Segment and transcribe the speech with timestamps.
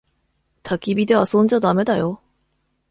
[0.63, 2.21] たき火で遊んじゃだめだよ。